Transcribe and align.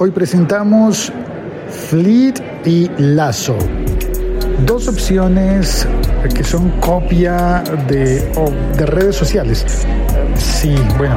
Hoy 0.00 0.12
presentamos 0.12 1.12
Fleet 1.88 2.34
y 2.64 2.88
Lazo. 2.98 3.58
Dos 4.64 4.86
opciones 4.86 5.88
que 6.32 6.44
son 6.44 6.70
copia 6.78 7.64
de, 7.88 8.20
de 8.76 8.86
redes 8.86 9.16
sociales. 9.16 9.66
Sí, 10.36 10.72
bueno. 10.96 11.16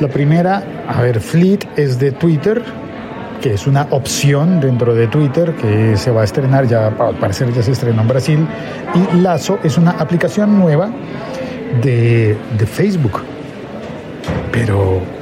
La 0.00 0.08
primera, 0.08 0.64
a 0.88 1.02
ver, 1.02 1.20
Fleet 1.20 1.60
es 1.76 2.00
de 2.00 2.10
Twitter, 2.10 2.64
que 3.40 3.54
es 3.54 3.68
una 3.68 3.86
opción 3.90 4.60
dentro 4.60 4.92
de 4.92 5.06
Twitter 5.06 5.54
que 5.54 5.96
se 5.96 6.10
va 6.10 6.22
a 6.22 6.24
estrenar, 6.24 6.66
ya 6.66 6.88
al 6.88 7.14
parecer 7.14 7.52
ya 7.52 7.62
se 7.62 7.70
estrenó 7.70 8.02
en 8.02 8.08
Brasil. 8.08 8.48
Y 8.92 9.18
Lazo 9.18 9.60
es 9.62 9.78
una 9.78 9.92
aplicación 9.92 10.58
nueva 10.58 10.90
de, 11.80 12.36
de 12.58 12.66
Facebook. 12.66 13.22
Pero, 14.50 15.19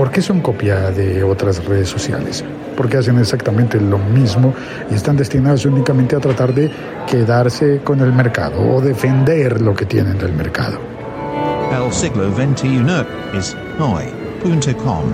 ¿por 0.00 0.10
qué 0.10 0.22
son 0.22 0.40
copia 0.40 0.90
de 0.92 1.22
otras 1.22 1.62
redes 1.66 1.90
sociales? 1.90 2.42
Porque 2.74 2.96
hacen 2.96 3.18
exactamente 3.18 3.78
lo 3.78 3.98
mismo 3.98 4.54
y 4.90 4.94
están 4.94 5.14
destinados 5.14 5.66
únicamente 5.66 6.16
a 6.16 6.20
tratar 6.20 6.54
de 6.54 6.70
quedarse 7.06 7.82
con 7.84 8.00
el 8.00 8.10
mercado 8.10 8.62
o 8.62 8.80
defender 8.80 9.60
lo 9.60 9.74
que 9.74 9.84
tienen 9.84 10.16
del 10.16 10.32
mercado. 10.32 10.78
El 11.70 11.92
siglo 11.92 12.34
XXI 12.34 12.80
es 13.36 13.54
hoy.com. 13.78 15.04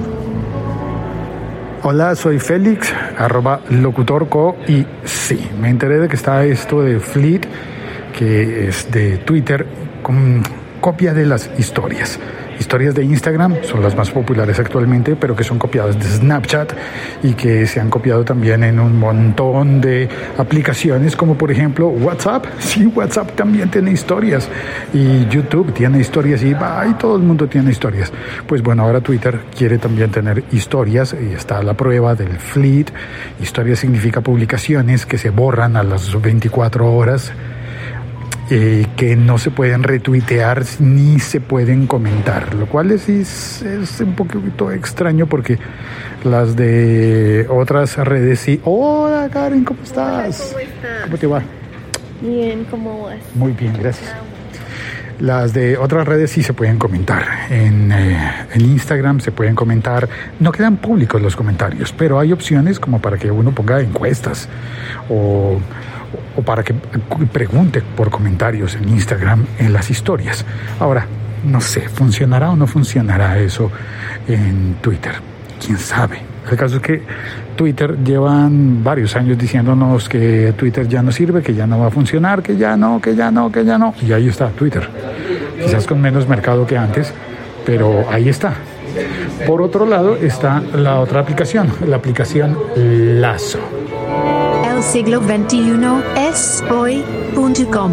Hola, 1.83 2.15
soy 2.15 2.39
Félix, 2.39 2.95
arroba 3.19 3.63
locutorco 3.71 4.55
y 4.69 4.87
sí, 5.03 5.51
me 5.61 5.69
enteré 5.69 5.99
de 5.99 6.07
que 6.07 6.15
está 6.15 6.45
esto 6.45 6.83
de 6.83 7.01
Fleet, 7.01 7.41
que 8.17 8.69
es 8.69 8.89
de 8.93 9.17
Twitter, 9.17 9.67
con 10.05 10.45
copia 10.87 11.13
de 11.13 11.27
las 11.27 11.51
historias. 11.59 12.17
Historias 12.61 12.95
de 12.95 13.03
Instagram 13.03 13.57
son 13.65 13.83
las 13.83 13.97
más 13.97 14.09
populares 14.13 14.61
actualmente, 14.61 15.17
pero 15.17 15.35
que 15.35 15.43
son 15.43 15.59
copiadas 15.59 15.99
de 15.99 16.05
Snapchat 16.05 16.75
y 17.25 17.35
que 17.35 17.67
se 17.67 17.81
han 17.81 17.91
copiado 17.91 18.25
también 18.25 18.63
en 18.63 18.79
un 18.79 18.97
montón 18.97 19.81
de 19.81 20.09
aplicaciones, 20.39 21.17
como 21.17 21.37
por 21.37 21.51
ejemplo 21.51 21.89
WhatsApp. 21.89 22.47
Sí, 22.61 22.87
WhatsApp 22.87 23.33
también 23.35 23.69
tiene 23.69 23.91
historias 23.91 24.49
y 24.95 25.27
YouTube 25.27 25.73
tiene 25.73 25.99
historias 25.99 26.43
y, 26.45 26.51
y 26.51 26.95
todo 27.01 27.17
el 27.17 27.23
mundo 27.23 27.49
tiene 27.49 27.73
historias. 27.73 28.13
Pues 28.47 28.63
bueno, 28.63 28.85
ahora 28.85 29.01
Twitter 29.01 29.41
quiere 29.59 29.79
también 29.79 30.13
tener 30.13 30.45
historias 30.53 31.17
y 31.21 31.33
está 31.33 31.65
la 31.65 31.75
prueba 31.75 32.15
del 32.15 32.39
fleet. 32.39 32.87
Historia 33.43 33.75
significa 33.75 34.21
publicaciones 34.21 35.05
que 35.05 35.19
se 35.19 35.31
borran 35.31 35.77
a 35.77 35.83
las 35.83 36.23
24 36.23 36.93
horas 36.93 37.33
eh, 38.49 38.87
que 38.97 39.17
no 39.17 39.39
se 39.39 39.51
pueden 39.51 39.83
retuitear 39.83 40.63
ni 40.79 41.19
se 41.19 41.41
pueden 41.41 41.89
comentar, 41.89 42.55
lo 42.55 42.67
cual 42.67 42.93
es, 42.93 43.09
es, 43.09 44.01
un 44.01 44.15
poquito 44.15 44.71
extraño 44.71 45.27
porque 45.27 45.59
las 46.23 46.55
de 46.55 47.47
otras 47.51 47.97
redes 47.97 48.39
sí. 48.39 48.61
Hola 48.65 49.29
Karen, 49.33 49.65
¿cómo 49.65 49.83
estás? 49.83 50.41
¿cómo 50.41 50.61
estás? 50.61 51.03
¿Cómo 51.05 51.19
te 51.19 51.27
va? 51.27 51.43
Bien, 52.21 52.65
¿cómo 52.71 53.03
vas? 53.03 53.19
Muy 53.35 53.51
bien, 53.51 53.73
gracias. 53.81 54.15
Las 55.19 55.53
de 55.53 55.77
otras 55.77 56.07
redes 56.07 56.31
sí 56.31 56.45
se 56.45 56.53
pueden 56.53 56.79
comentar. 56.79 57.25
En, 57.51 57.91
eh, 57.91 58.47
en, 58.53 58.61
Instagram 58.61 59.19
se 59.19 59.33
pueden 59.33 59.57
comentar. 59.57 60.09
No 60.39 60.53
quedan 60.53 60.77
públicos 60.77 61.21
los 61.21 61.35
comentarios, 61.35 61.93
pero 61.93 62.21
hay 62.21 62.33
opciones 62.33 62.79
como 62.79 63.01
para 63.01 63.17
que 63.17 63.31
uno 63.31 63.51
ponga 63.53 63.81
encuestas 63.81 64.49
o 65.09 65.59
o 66.37 66.43
para 66.43 66.63
que 66.63 66.75
pregunte 67.33 67.83
por 67.97 68.11
comentarios 68.11 68.75
en 68.75 68.89
Instagram 68.89 69.45
en 69.59 69.73
las 69.73 69.91
historias. 69.91 70.45
Ahora, 70.79 71.07
no 71.45 71.61
sé, 71.61 71.89
¿funcionará 71.89 72.51
o 72.51 72.57
no 72.57 72.67
funcionará 72.67 73.39
eso 73.39 73.71
en 74.29 74.77
Twitter? 74.81 75.15
¿Quién 75.65 75.79
sabe? 75.79 76.21
El 76.51 76.57
caso 76.57 76.77
es 76.77 76.83
que 76.83 77.03
Twitter 77.57 77.97
llevan 78.05 78.85
varios 78.85 79.17
años 79.17 79.37
diciéndonos 79.37 80.09
que 80.09 80.55
Twitter 80.57 80.87
ya 80.87 81.03
no 81.03 81.11
sirve, 81.11 81.43
que 81.43 81.55
ya 81.55 81.67
no 81.67 81.79
va 81.81 81.89
a 81.89 81.91
funcionar, 81.91 82.43
que 82.43 82.57
ya 82.57 82.77
no, 82.77 83.01
que 83.01 83.17
ya 83.17 83.31
no, 83.31 83.51
que 83.51 83.65
ya 83.65 83.79
no. 83.79 83.95
Y 84.07 84.13
ahí 84.13 84.29
está 84.29 84.49
Twitter. 84.51 84.89
Quizás 85.61 85.87
con 85.87 86.01
menos 86.01 86.29
mercado 86.29 86.67
que 86.67 86.77
antes, 86.77 87.13
pero 87.65 88.05
ahí 88.11 88.29
está. 88.29 88.55
Por 89.47 89.61
otro 89.61 89.87
lado 89.87 90.17
está 90.17 90.61
la 90.61 91.01
otra 91.01 91.21
aplicación, 91.21 91.71
la 91.87 91.97
aplicación 91.97 92.57
Lazo 92.77 93.76
siglo 94.83 95.21
XXI 95.21 95.75
es 96.17 96.63
hoy.com. 96.71 97.93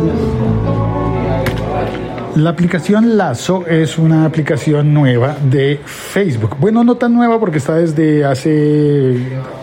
La 2.35 2.49
aplicación 2.49 3.17
Lazo 3.17 3.65
es 3.67 3.97
una 3.97 4.25
aplicación 4.25 4.93
nueva 4.93 5.37
de 5.49 5.79
Facebook. 5.85 6.57
Bueno, 6.59 6.83
no 6.83 6.95
tan 6.95 7.13
nueva 7.13 7.39
porque 7.39 7.59
está 7.59 7.75
desde 7.75 8.25
hace 8.25 9.17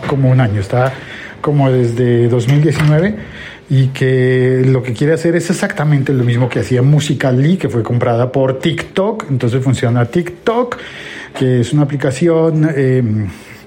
como 0.07 0.29
un 0.29 0.39
año, 0.39 0.61
está 0.61 0.93
como 1.41 1.69
desde 1.69 2.29
2019 2.29 3.15
y 3.69 3.87
que 3.87 4.63
lo 4.65 4.81
que 4.81 4.93
quiere 4.93 5.13
hacer 5.13 5.35
es 5.35 5.49
exactamente 5.49 6.13
lo 6.13 6.23
mismo 6.23 6.49
que 6.49 6.59
hacía 6.59 6.81
Musical.ly, 6.81 7.57
que 7.57 7.69
fue 7.69 7.83
comprada 7.83 8.31
por 8.31 8.59
TikTok. 8.59 9.25
Entonces 9.29 9.63
funciona 9.63 10.05
TikTok, 10.05 10.77
que 11.37 11.61
es 11.61 11.73
una 11.73 11.83
aplicación, 11.83 12.69
eh, 12.75 13.03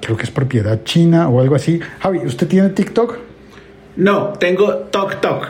creo 0.01 0.17
que 0.17 0.25
es 0.25 0.31
propiedad 0.31 0.83
china 0.85 1.29
o 1.29 1.41
algo 1.41 1.55
así. 1.55 1.79
Javi, 2.01 2.19
¿usted 2.19 2.49
tiene 2.49 2.71
TikTok? 2.71 3.34
No, 3.97 4.28
tengo 4.38 4.75
Tok 4.91 5.21
Tok. 5.21 5.49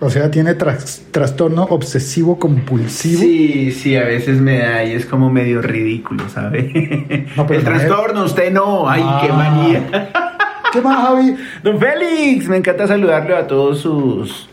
O 0.00 0.10
sea, 0.10 0.30
tiene 0.30 0.54
trastorno 0.54 1.64
obsesivo 1.64 2.38
compulsivo. 2.38 3.20
Sí, 3.20 3.72
sí, 3.72 3.96
a 3.96 4.04
veces 4.04 4.40
me 4.40 4.58
da 4.58 4.84
y 4.84 4.92
es 4.92 5.06
como 5.06 5.28
medio 5.28 5.60
ridículo, 5.60 6.28
¿sabe? 6.28 7.26
El 7.50 7.64
trastorno, 7.64 8.24
usted 8.24 8.52
no. 8.52 8.88
Ay, 8.88 9.02
qué 9.20 9.28
ah. 9.32 9.34
manía. 9.34 10.10
¿Qué 10.72 10.80
más, 10.80 11.08
Javi? 11.08 11.34
Don 11.64 11.80
Félix, 11.80 12.46
me 12.46 12.58
encanta 12.58 12.86
saludarle 12.86 13.34
a 13.34 13.46
todos 13.46 13.80
sus 13.80 14.48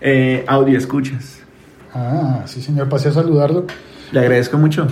eh, 0.00 0.44
audio 0.46 0.78
escuchas. 0.78 1.42
Ah, 1.92 2.42
sí, 2.44 2.62
señor, 2.62 2.88
pasé 2.88 3.08
a 3.08 3.12
saludarlo. 3.12 3.66
Le 4.12 4.20
agradezco 4.20 4.58
mucho. 4.58 4.86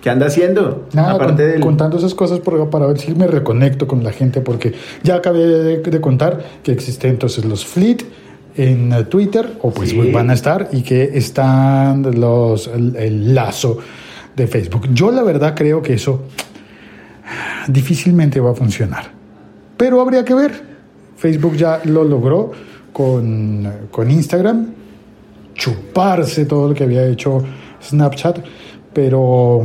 ¿Qué 0.00 0.10
anda 0.10 0.26
haciendo? 0.26 0.86
Nada, 0.92 1.12
Aparte 1.12 1.58
contando 1.60 1.98
esas 1.98 2.14
cosas 2.14 2.40
para 2.40 2.86
ver 2.86 2.98
si 2.98 3.14
me 3.14 3.26
reconecto 3.26 3.86
con 3.86 4.04
la 4.04 4.12
gente, 4.12 4.40
porque 4.40 4.72
ya 5.02 5.16
acabé 5.16 5.46
de, 5.46 6.00
contar 6.00 6.44
que 6.62 6.72
existen 6.72 7.10
entonces 7.10 7.44
los 7.44 7.64
Fleet 7.64 8.04
en 8.56 9.08
Twitter, 9.08 9.58
o 9.62 9.70
pues 9.70 9.94
van 10.12 10.30
a 10.30 10.34
estar, 10.34 10.68
y 10.72 10.82
que 10.82 11.10
están 11.14 12.20
los 12.20 12.68
el, 12.68 13.34
lazo 13.34 13.78
de 14.36 14.46
Facebook. 14.46 14.88
Yo 14.92 15.10
la 15.10 15.22
verdad 15.22 15.54
creo 15.56 15.82
que 15.82 15.94
eso 15.94 16.22
difícilmente 17.66 18.40
va 18.40 18.52
a 18.52 18.54
funcionar, 18.54 19.10
pero 19.76 20.00
habría 20.00 20.24
que 20.24 20.34
ver. 20.34 20.68
Facebook 21.16 21.56
ya 21.56 21.80
lo 21.84 22.04
logró 22.04 22.52
con, 22.92 23.68
con 23.90 24.08
Instagram, 24.08 24.68
chuparse 25.54 26.44
todo 26.44 26.68
lo 26.68 26.74
que 26.74 26.84
había 26.84 27.04
hecho 27.06 27.42
Snapchat, 27.82 28.38
pero 28.98 29.64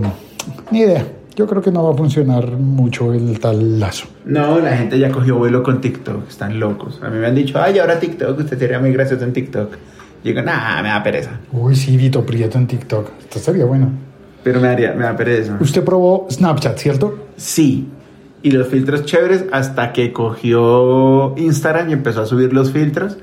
ni 0.69 0.81
idea. 0.81 1.07
Yo 1.35 1.47
creo 1.47 1.59
que 1.59 1.71
no 1.71 1.83
va 1.83 1.91
a 1.91 1.97
funcionar 1.97 2.51
mucho 2.51 3.13
el 3.13 3.39
tal 3.39 3.79
lazo. 3.79 4.05
No, 4.25 4.59
la 4.59 4.77
gente 4.77 4.99
ya 4.99 5.09
cogió 5.09 5.39
vuelo 5.39 5.63
con 5.63 5.81
TikTok, 5.81 6.29
están 6.29 6.59
locos. 6.59 6.99
A 7.01 7.09
mí 7.09 7.17
me 7.17 7.25
han 7.25 7.33
dicho, 7.33 7.59
ay, 7.59 7.79
ahora 7.79 7.99
TikTok, 7.99 8.37
usted 8.37 8.59
sería 8.59 8.77
muy 8.77 8.91
gracioso 8.91 9.23
en 9.23 9.33
TikTok. 9.33 9.73
Y 10.23 10.27
digo, 10.27 10.43
nah, 10.43 10.83
me 10.83 10.89
da 10.89 11.01
pereza. 11.01 11.31
Uy, 11.51 11.75
sí, 11.75 11.97
Vito 11.97 12.23
Prieto 12.23 12.59
en 12.59 12.67
TikTok. 12.67 13.09
Esto 13.21 13.39
sería 13.39 13.65
bueno. 13.65 13.89
Pero 14.43 14.61
me, 14.61 14.67
daría, 14.67 14.93
me 14.93 15.03
da 15.03 15.15
pereza. 15.17 15.57
Usted 15.59 15.83
probó 15.83 16.27
Snapchat, 16.29 16.77
¿cierto? 16.77 17.29
Sí. 17.35 17.87
Y 18.43 18.51
los 18.51 18.67
filtros 18.67 19.03
chéveres 19.05 19.45
hasta 19.51 19.93
que 19.93 20.13
cogió 20.13 21.35
Instagram 21.37 21.89
y 21.89 21.93
empezó 21.93 22.21
a 22.21 22.27
subir 22.27 22.53
los 22.53 22.71
filtros 22.71 23.17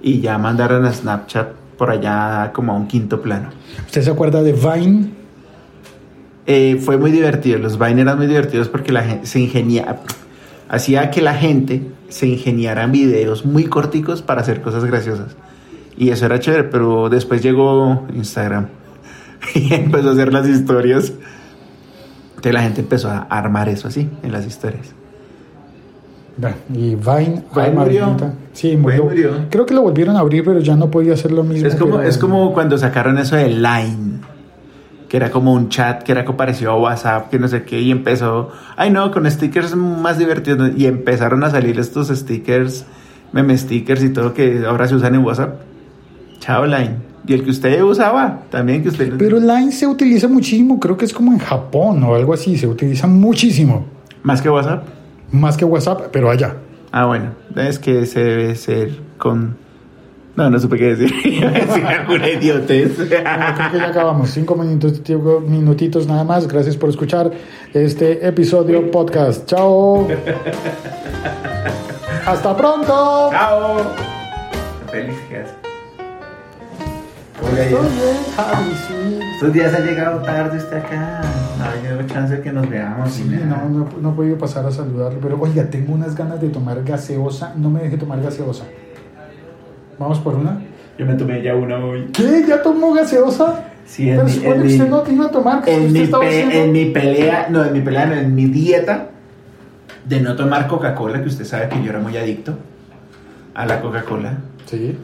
y 0.00 0.20
ya 0.20 0.38
mandaron 0.38 0.84
a 0.84 0.92
Snapchat 0.92 1.48
por 1.76 1.90
allá 1.90 2.52
como 2.54 2.72
a 2.72 2.76
un 2.76 2.86
quinto 2.86 3.20
plano. 3.20 3.48
¿Usted 3.84 4.02
se 4.02 4.10
acuerda 4.12 4.44
de 4.44 4.52
Vine? 4.52 5.25
Eh, 6.46 6.80
fue 6.80 6.96
muy 6.96 7.10
divertido. 7.10 7.58
Los 7.58 7.78
Vine 7.78 8.02
eran 8.02 8.16
muy 8.18 8.26
divertidos 8.26 8.68
porque 8.68 8.92
la 8.92 9.02
gente 9.02 9.26
se 9.26 9.40
ingenia, 9.40 9.96
hacía 10.68 11.10
que 11.10 11.20
la 11.20 11.34
gente 11.34 11.82
se 12.08 12.28
ingeniara 12.28 12.84
en 12.84 12.92
videos 12.92 13.44
muy 13.44 13.64
corticos 13.64 14.22
para 14.22 14.42
hacer 14.42 14.62
cosas 14.62 14.84
graciosas. 14.84 15.36
Y 15.96 16.10
eso 16.10 16.26
era 16.26 16.38
chévere, 16.38 16.64
pero 16.64 17.08
después 17.08 17.42
llegó 17.42 18.06
Instagram 18.14 18.68
y 19.54 19.74
empezó 19.74 20.10
a 20.10 20.12
hacer 20.12 20.32
las 20.32 20.46
historias. 20.46 21.12
Entonces 22.28 22.52
la 22.52 22.62
gente 22.62 22.80
empezó 22.82 23.08
a 23.08 23.18
armar 23.22 23.68
eso 23.68 23.88
así 23.88 24.08
en 24.22 24.30
las 24.30 24.46
historias. 24.46 24.94
Y 26.72 26.94
Vine, 26.94 27.42
Vine 27.54 27.70
murió. 27.70 28.16
Sí, 28.52 28.76
murió. 28.76 29.08
Creo 29.50 29.64
que 29.64 29.74
lo 29.74 29.82
volvieron 29.82 30.16
a 30.16 30.20
abrir, 30.20 30.44
pero 30.44 30.60
ya 30.60 30.76
no 30.76 30.90
podía 30.90 31.14
hacer 31.14 31.32
lo 31.32 31.42
mismo. 31.42 31.66
Es 31.66 31.74
como, 31.74 32.00
es 32.02 32.18
como 32.18 32.52
cuando 32.52 32.76
sacaron 32.76 33.18
eso 33.18 33.36
de 33.36 33.48
Line 33.48 34.05
que 35.08 35.16
era 35.16 35.30
como 35.30 35.52
un 35.52 35.68
chat 35.68 36.02
que 36.02 36.12
era 36.12 36.24
como 36.24 36.36
parecido 36.36 36.72
a 36.72 36.76
WhatsApp, 36.76 37.30
que 37.30 37.38
no 37.38 37.48
sé 37.48 37.64
qué, 37.64 37.80
y 37.80 37.90
empezó, 37.90 38.50
ay 38.76 38.90
no, 38.90 39.10
con 39.10 39.30
stickers 39.30 39.76
más 39.76 40.18
divertidos, 40.18 40.72
y 40.76 40.86
empezaron 40.86 41.44
a 41.44 41.50
salir 41.50 41.78
estos 41.78 42.08
stickers, 42.08 42.84
meme 43.32 43.56
stickers 43.56 44.02
y 44.02 44.10
todo 44.10 44.34
que 44.34 44.64
ahora 44.66 44.88
se 44.88 44.94
usan 44.94 45.14
en 45.14 45.24
WhatsApp. 45.24 45.60
Chao 46.40 46.66
Line. 46.66 46.96
Y 47.26 47.32
el 47.32 47.42
que 47.42 47.50
usted 47.50 47.82
usaba, 47.82 48.42
también 48.50 48.82
que 48.82 48.88
usted... 48.88 49.14
Pero 49.18 49.40
Line 49.40 49.72
se 49.72 49.86
utiliza 49.86 50.28
muchísimo, 50.28 50.78
creo 50.78 50.96
que 50.96 51.04
es 51.04 51.12
como 51.12 51.32
en 51.32 51.38
Japón 51.38 52.02
o 52.04 52.14
algo 52.14 52.32
así, 52.34 52.56
se 52.56 52.68
utiliza 52.68 53.06
muchísimo. 53.08 53.84
¿Más 54.22 54.40
que 54.40 54.48
WhatsApp? 54.48 54.84
Más 55.32 55.56
que 55.56 55.64
WhatsApp, 55.64 56.08
pero 56.12 56.30
allá. 56.30 56.56
Ah, 56.92 57.06
bueno, 57.06 57.30
es 57.56 57.78
que 57.78 58.02
ese 58.02 58.20
debe 58.20 58.54
ser 58.54 58.90
con... 59.18 59.56
No, 60.36 60.50
no 60.50 60.60
supe 60.60 60.76
qué 60.76 60.94
decir. 60.94 61.10
Iba 61.24 61.48
a 61.48 61.52
decir 61.52 61.86
alguna 61.86 62.28
idiotez. 62.28 62.98
Bueno, 62.98 63.46
creo 63.56 63.70
que 63.72 63.78
ya 63.78 63.88
acabamos. 63.88 64.30
Cinco 64.30 64.54
minutos, 64.54 65.00
minutitos 65.48 66.06
nada 66.06 66.24
más. 66.24 66.46
Gracias 66.46 66.76
por 66.76 66.90
escuchar 66.90 67.30
este 67.72 68.26
episodio 68.26 68.90
podcast. 68.90 69.46
Chao. 69.46 70.06
Hasta 72.26 72.56
pronto. 72.56 73.30
¡Chao! 73.30 73.76
Javi, 78.36 78.70
sí. 78.88 79.18
Estos 79.34 79.52
días 79.52 79.72
ha 79.72 79.80
llegado 79.80 80.20
tarde 80.20 80.58
usted 80.58 80.76
acá. 80.76 81.22
No 81.58 81.64
ha 81.64 81.70
habido 81.70 82.02
chance 82.08 82.36
de 82.36 82.42
que 82.42 82.52
nos 82.52 82.68
veamos. 82.68 83.10
Sí, 83.10 83.24
no, 83.24 83.68
no, 83.68 83.88
no 84.00 84.10
he 84.10 84.12
podido 84.12 84.36
pasar 84.36 84.66
a 84.66 84.70
saludarlo, 84.70 85.18
pero 85.20 85.38
oiga, 85.40 85.70
tengo 85.70 85.94
unas 85.94 86.14
ganas 86.14 86.40
de 86.40 86.48
tomar 86.48 86.82
gaseosa. 86.82 87.54
No 87.56 87.70
me 87.70 87.82
deje 87.82 87.96
tomar 87.96 88.20
gaseosa. 88.20 88.64
¿Vamos 89.98 90.18
por 90.20 90.34
una? 90.34 90.60
Yo 90.98 91.06
me 91.06 91.14
tomé 91.14 91.42
ya 91.42 91.54
una 91.54 91.78
hoy. 91.84 92.06
¿Qué? 92.12 92.44
¿Ya 92.48 92.62
tomó 92.62 92.92
gaseosa? 92.92 93.64
Sí, 93.86 94.08
en 94.10 94.16
Pero 94.16 94.24
mi- 94.26 94.32
supone 94.32 94.54
en 94.56 94.62
que 94.62 94.66
mi- 94.68 94.72
usted 94.74 94.88
no 94.88 95.00
te 95.02 95.12
iba 95.12 95.26
a 95.26 95.30
tomar. 95.30 95.62
En 95.68 95.92
mi, 95.92 96.06
pe- 96.06 96.62
en 96.64 96.72
mi 96.72 96.84
pelea, 96.86 97.46
no, 97.50 97.64
en 97.64 97.72
mi 97.72 97.80
pelea, 97.80 98.06
no, 98.06 98.14
en 98.14 98.34
mi 98.34 98.46
dieta 98.46 99.08
de 100.04 100.20
no 100.20 100.34
tomar 100.36 100.66
Coca-Cola, 100.66 101.20
que 101.22 101.28
usted 101.28 101.44
sabe 101.44 101.68
que 101.68 101.82
yo 101.82 101.90
era 101.90 101.98
muy 102.00 102.16
adicto 102.16 102.54
a 103.54 103.64
la 103.66 103.80
Coca-Cola. 103.80 104.38
Sí. 104.66 104.96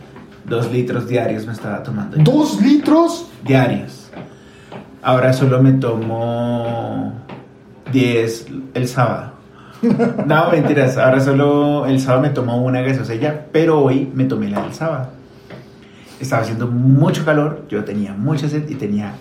Dos 0.45 0.73
litros 0.73 1.07
diarios 1.09 1.47
me 1.47 1.53
estaba 1.53 1.83
tomando. 1.83 2.17
¿Dos 2.19 2.61
litros? 2.61 3.31
Diarios. 3.45 4.11
Ahora 5.03 5.33
solo 5.33 5.63
me 5.63 5.73
tomo 5.73 7.13
10 7.93 8.47
el 8.75 8.89
sábado. 8.89 9.32
No, 10.27 10.51
mentiras. 10.51 10.97
Ahora 10.99 11.21
solo 11.21 11.87
el 11.87 11.99
sábado 12.01 12.23
me 12.23 12.31
tomo 12.31 12.63
una 12.63 12.81
gaseosa 12.83 13.15
ya. 13.15 13.47
Pero 13.53 13.81
hoy 13.83 14.11
me 14.15 14.25
tomé 14.25 14.49
la 14.49 14.63
del 14.63 14.73
sábado. 14.75 15.09
Estaba 16.21 16.43
haciendo 16.43 16.67
mucho 16.69 17.25
calor. 17.25 17.63
Yo 17.69 17.85
tenía 17.85 18.13
mucha 18.15 18.49
sed 18.49 18.69
y 18.69 18.75
tenía, 18.77 19.13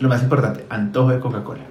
lo 0.00 0.08
más 0.08 0.22
importante, 0.22 0.66
antojo 0.68 1.10
de 1.10 1.20
Coca-Cola. 1.20 1.62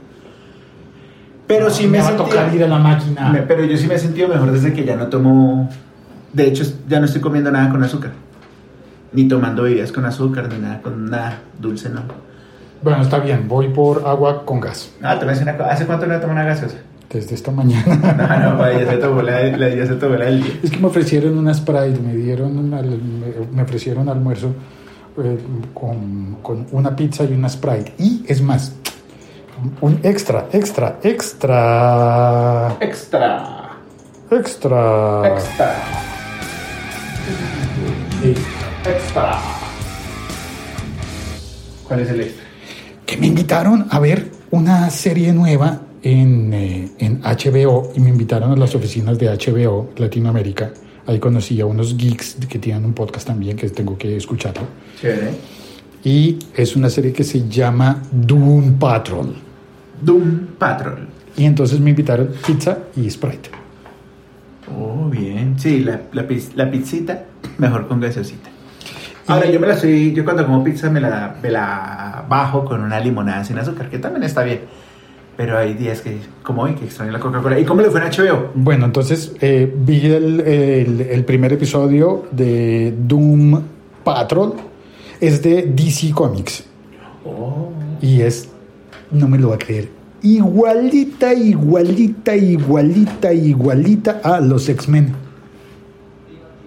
Pero 1.45 1.69
sí 1.69 1.87
me, 1.87 1.99
va 1.99 2.05
a 2.05 2.07
sentía- 2.07 2.25
tocar 2.25 2.53
ir 2.55 2.63
a 2.63 2.67
la 2.67 2.79
máquina. 2.79 3.29
me- 3.29 3.41
pero 3.43 3.63
yo 3.63 3.77
sí 3.77 3.87
me 3.87 3.95
he 3.95 3.99
sentido 3.99 4.27
mejor 4.27 4.51
desde 4.51 4.73
que 4.73 4.83
ya 4.83 4.95
no 4.95 5.07
tomo. 5.07 5.69
De 6.33 6.45
hecho, 6.47 6.63
ya 6.89 6.99
no 6.99 7.05
estoy 7.05 7.21
comiendo 7.21 7.51
nada 7.51 7.69
con 7.69 7.81
azúcar. 7.83 8.11
Ni 9.13 9.27
tomando 9.27 9.63
bebidas 9.63 9.91
con 9.93 10.03
azúcar, 10.05 10.49
ni 10.51 10.57
nada 10.59 10.81
con 10.81 11.09
nada 11.09 11.39
dulce, 11.59 11.89
no. 11.89 12.01
Bueno, 12.81 13.01
está 13.01 13.19
bien. 13.19 13.47
Voy 13.47 13.69
por 13.69 14.03
agua 14.05 14.43
con 14.45 14.59
gas. 14.59 14.91
Ah, 15.01 15.13
te 15.13 15.19
voy 15.19 15.29
a 15.29 15.31
decir 15.31 15.43
una 15.47 15.57
cosa. 15.57 15.71
¿Hace 15.71 15.85
cuánto 15.85 16.05
no 16.05 16.19
tomo 16.19 16.33
una 16.33 16.43
gaseosa? 16.43 16.77
Desde 17.09 17.35
esta 17.35 17.51
mañana. 17.51 17.85
No, 18.43 18.51
no, 18.51 18.57
pa, 18.57 18.73
ya 18.73 18.89
se 18.91 18.97
tomó 18.97 19.21
la, 19.21 19.41
la- 19.43 19.69
ya 19.73 19.85
se 19.85 19.93
tomó 19.95 20.15
la 20.15 20.25
del 20.25 20.43
día. 20.43 20.53
Es 20.63 20.71
que 20.71 20.77
me 20.77 20.87
ofrecieron 20.87 21.37
una 21.37 21.53
Sprite, 21.53 21.99
me 22.05 22.13
dieron 22.15 22.57
una- 22.57 22.81
me 22.81 23.47
me 23.53 23.61
ofrecieron 23.61 24.09
almuerzo 24.09 24.53
eh, 25.23 25.37
con, 25.73 26.37
con 26.41 26.67
una 26.73 26.95
pizza 26.95 27.23
y 27.23 27.33
una 27.33 27.47
Sprite. 27.49 27.93
Y 27.97 28.23
es 28.27 28.41
más, 28.41 28.73
un 29.81 29.99
extra, 30.03 30.47
extra, 30.51 30.99
extra, 31.01 32.75
Extra. 32.81 33.67
extra. 34.29 35.27
Extra. 35.27 35.75
Sí. 38.21 38.33
Extra. 38.85 39.39
¿Cuál 41.87 41.99
es 42.01 42.09
el 42.09 42.21
extra? 42.21 42.43
Que 43.05 43.17
me 43.17 43.27
invitaron 43.27 43.87
a 43.89 43.99
ver 43.99 44.29
una 44.51 44.89
serie 44.89 45.31
nueva 45.33 45.79
en, 46.07 46.53
eh, 46.53 46.89
en 46.99 47.21
HBO 47.21 47.91
y 47.93 47.99
me 47.99 48.09
invitaron 48.09 48.51
a 48.51 48.55
las 48.55 48.73
oficinas 48.75 49.19
de 49.19 49.27
HBO 49.27 49.89
Latinoamérica. 49.97 50.71
Ahí 51.05 51.19
conocí 51.19 51.59
a 51.59 51.65
unos 51.65 51.97
geeks 51.97 52.37
que 52.47 52.59
tienen 52.59 52.85
un 52.85 52.93
podcast 52.93 53.27
también 53.27 53.57
que 53.57 53.69
tengo 53.69 53.97
que 53.97 54.15
escucharlo. 54.15 54.63
Y 56.03 56.39
es 56.55 56.75
una 56.75 56.89
serie 56.89 57.11
que 57.11 57.23
se 57.23 57.47
llama 57.49 58.01
Doom 58.11 58.79
Patrol. 58.79 59.35
Doom 60.01 60.47
Patrol. 60.57 61.07
Y 61.35 61.45
entonces 61.45 61.79
me 61.79 61.89
invitaron 61.89 62.29
pizza 62.45 62.77
y 62.95 63.09
Sprite. 63.09 63.49
Oh, 64.73 65.09
bien. 65.09 65.59
Sí, 65.59 65.81
la, 65.81 66.01
la, 66.13 66.25
la 66.55 66.71
pizzita, 66.71 67.25
mejor 67.57 67.87
con 67.87 67.99
gaseosita. 67.99 68.49
Ahora, 69.27 69.49
yo 69.49 69.59
me 69.59 69.67
la 69.67 69.73
estoy, 69.73 70.13
yo 70.13 70.23
cuando 70.23 70.45
como 70.45 70.63
pizza 70.63 70.89
me 70.89 71.01
la, 71.01 71.35
me 71.41 71.51
la 71.51 72.25
bajo 72.29 72.63
con 72.63 72.81
una 72.81 72.99
limonada 72.99 73.43
sin 73.43 73.57
azúcar, 73.57 73.89
que 73.89 73.99
también 73.99 74.23
está 74.23 74.43
bien. 74.43 74.61
Pero 75.37 75.55
hay 75.57 75.75
días 75.75 76.01
que, 76.01 76.17
como 76.41 76.63
hoy, 76.63 76.73
que 76.73 76.85
extraño 76.85 77.11
la 77.11 77.19
Coca-Cola. 77.19 77.59
¿Y 77.59 77.63
cómo 77.65 77.81
le 77.81 77.91
fue 77.91 78.01
en 78.03 78.07
HBO? 78.09 78.49
Bueno, 78.55 78.85
entonces 78.85 79.33
eh, 79.39 79.71
vi 79.85 80.07
el, 80.07 80.39
el- 80.41 81.01
el 81.01 81.25
primer 81.25 81.53
episodio 81.53 82.25
de 82.31 82.93
Doom 83.07 83.61
Patrol. 84.03 84.53
Es 85.21 85.41
de 85.43 85.63
DC 85.63 86.11
Comics. 86.11 86.63
Oh. 87.23 87.71
Y 88.01 88.21
es, 88.21 88.49
no 89.11 89.27
me 89.27 89.37
lo 89.37 89.49
va 89.49 89.55
a 89.55 89.57
creer, 89.59 89.89
igualita, 90.23 91.33
igualita, 91.33 92.35
igualita, 92.35 93.31
igualita 93.33 94.21
a 94.23 94.39
los 94.39 94.67
X-Men. 94.69 95.13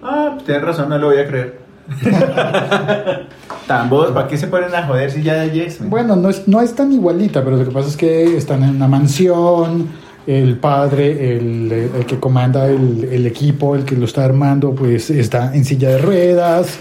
Ah, 0.03 0.37
tienes 0.45 0.63
razón, 0.63 0.89
no 0.89 0.97
lo 0.97 1.07
voy 1.07 1.17
a 1.19 1.27
creer. 1.27 1.60
Tambos, 3.67 4.11
¿para 4.11 4.27
qué 4.27 4.37
se 4.37 4.47
ponen 4.47 4.73
a 4.75 4.85
joder 4.87 5.11
si 5.11 5.21
ya 5.21 5.41
hay 5.41 5.59
X-Men? 5.61 5.89
Bueno, 5.89 6.15
no 6.15 6.29
es, 6.29 6.47
no 6.47 6.61
es 6.61 6.73
tan 6.75 6.91
igualita, 6.91 7.43
pero 7.43 7.57
lo 7.57 7.65
que 7.65 7.71
pasa 7.71 7.87
es 7.89 7.97
que 7.97 8.37
están 8.37 8.63
en 8.63 8.71
una 8.71 8.87
mansión, 8.87 9.87
el 10.27 10.57
padre, 10.57 11.37
el, 11.37 11.71
el 11.95 12.05
que 12.05 12.19
comanda 12.19 12.67
el, 12.67 13.07
el 13.11 13.25
equipo, 13.27 13.75
el 13.75 13.83
que 13.85 13.95
lo 13.95 14.05
está 14.05 14.25
armando, 14.25 14.73
pues 14.73 15.09
está 15.09 15.55
en 15.55 15.63
silla 15.65 15.89
de 15.89 15.97
ruedas. 15.99 16.79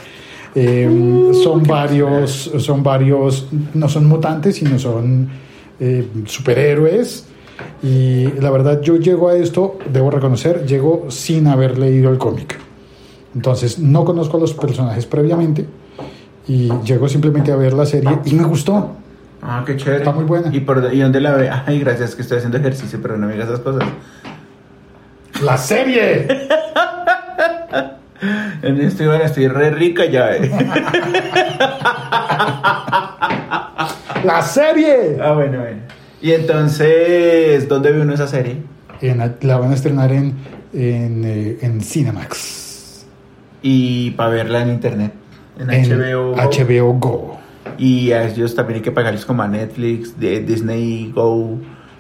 eh, 0.55 1.31
son 1.45 1.63
varios, 1.63 2.51
son 2.59 2.83
varios, 2.83 3.49
no 3.75 3.89
son 3.89 4.07
mutantes, 4.07 4.57
sino 4.57 4.79
son 4.79 5.29
eh, 5.79 6.07
superhéroes. 6.27 7.27
Y 7.83 8.25
la 8.41 8.51
verdad, 8.51 8.81
yo 8.81 8.97
llego 8.97 9.29
a 9.29 9.37
esto, 9.37 9.79
debo 9.93 10.11
reconocer, 10.11 10.67
llego 10.67 11.07
sin 11.09 11.47
haber 11.47 11.79
leído 11.79 12.11
el 12.11 12.19
cómic. 12.19 12.59
Entonces, 13.35 13.79
no 13.79 14.05
conozco 14.05 14.37
a 14.37 14.41
los 14.41 14.55
personajes 14.55 15.07
previamente 15.07 15.67
y 16.49 16.71
llego 16.85 17.09
simplemente 17.09 17.53
a 17.53 17.57
ver 17.57 17.73
la 17.75 17.87
serie 17.87 18.19
y 18.25 18.35
me 18.35 18.45
gustó. 18.45 18.97
Ah, 19.43 19.63
qué 19.65 19.77
chévere. 19.77 19.99
Está 19.99 20.13
muy 20.13 20.25
buena. 20.25 20.55
¿Y, 20.55 20.61
por, 20.61 20.93
¿Y 20.93 21.01
dónde 21.01 21.21
la 21.21 21.33
ve? 21.35 21.49
Ay, 21.67 21.79
gracias, 21.81 22.15
que 22.15 22.23
estoy 22.23 22.39
haciendo 22.39 22.59
ejercicio, 22.59 22.99
pero 23.01 23.17
no 23.17 23.27
me 23.27 23.33
digas 23.35 23.49
esas 23.49 23.61
cosas. 23.61 23.89
¡La 25.43 25.57
serie! 25.57 26.27
En 28.63 28.79
estoy, 28.83 29.07
bueno, 29.07 29.25
estoy 29.25 29.49
re 29.49 29.71
rica 29.71 30.05
ya. 30.05 30.37
eh. 30.37 30.51
¡La 34.25 34.43
serie! 34.43 35.17
ah, 35.23 35.33
bueno, 35.33 35.61
bueno. 35.61 35.79
Y 36.21 36.33
entonces, 36.33 37.67
¿dónde 37.67 37.93
ve 37.93 38.03
uno 38.03 38.13
esa 38.13 38.27
serie? 38.29 38.57
En- 39.01 39.37
la 39.41 39.57
van 39.57 39.71
a 39.71 39.75
estrenar 39.75 40.13
en, 40.13 40.35
en, 40.75 41.25
eh, 41.25 41.57
en 41.63 41.81
Cinemax. 41.81 42.60
Y 43.63 44.11
para 44.13 44.31
verla 44.31 44.63
en 44.63 44.71
internet. 44.71 45.13
En, 45.59 45.71
En 45.71 45.85
HBO. 45.89 46.35
HBO 46.37 46.93
Go. 46.99 47.37
Y 47.79 48.13
a 48.13 48.29
ellos 48.29 48.55
también 48.55 48.77
hay 48.79 48.83
que 48.83 48.93
pagarles 48.93 49.25
como 49.25 49.43
a 49.43 49.49
Netflix, 49.49 50.19
de 50.19 50.41
Disney 50.41 51.11
Go 51.15 51.59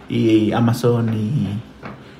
y 0.08 0.52
Amazon 0.52 1.12
y, 1.14 1.60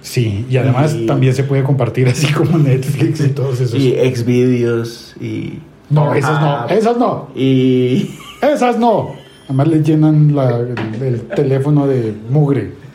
Sí, 0.03 0.47
y 0.49 0.57
además 0.57 0.95
Y- 0.95 1.05
también 1.07 1.35
se 1.35 1.45
puede 1.45 1.63
compartir 1.63 2.09
así 2.09 2.33
como 2.33 2.57
Netflix 2.59 3.21
y 3.21 3.29
todos 3.29 3.61
esos. 3.61 3.79
y 3.79 3.93
Xvideos 4.15 5.15
y... 5.21 5.59
no, 5.91 6.15
esas 6.15 6.41
no, 6.41 6.69
esas 6.69 6.97
no, 6.97 7.29
Y... 7.35 8.11
esas 8.41 8.79
no. 8.79 9.11
Además 9.47 9.69
le 9.69 9.83
llenan 9.83 10.35
la- 10.35 10.59
el, 10.61 11.03
el 11.03 11.21
teléfono 11.23 11.87
de 11.87 12.15
mugre, 12.31 12.73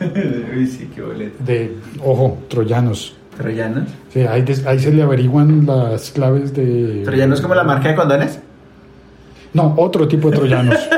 sí, 0.66 0.88
qué 0.94 1.30
de, 1.44 1.76
ojo, 2.02 2.38
troyanos. 2.48 3.14
¿Troyanos? 3.36 3.84
Sí, 4.12 4.20
ahí, 4.20 4.42
des- 4.42 4.64
ahí 4.66 4.78
se 4.78 4.90
le 4.92 5.02
averiguan 5.02 5.66
las 5.66 6.10
claves 6.10 6.54
de... 6.54 7.02
¿Troyanos 7.04 7.40
como 7.40 7.54
la 7.54 7.64
marca 7.64 7.88
de 7.88 7.94
condones? 7.94 8.38
No, 9.52 9.74
otro 9.76 10.08
tipo 10.08 10.30
de 10.30 10.36
troyanos. 10.36 10.76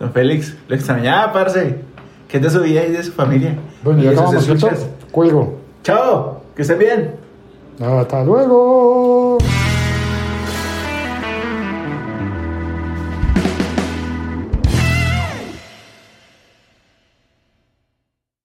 Don 0.00 0.12
Félix, 0.12 0.56
lo 0.68 0.74
extrañaba, 0.74 1.32
parce. 1.32 1.76
¿Qué 2.28 2.36
es 2.38 2.42
de 2.42 2.50
su 2.50 2.60
vida 2.60 2.84
y 2.86 2.92
de 2.92 3.02
su 3.02 3.12
familia? 3.12 3.56
Bueno, 3.82 4.02
ya 4.02 4.10
acabamos, 4.10 4.44
¿cierto? 4.44 4.70
Cuelgo. 5.10 5.58
Chao, 5.82 6.42
que 6.54 6.62
estén 6.62 6.78
bien. 6.78 7.10
Hasta 7.82 8.22
luego. 8.24 9.19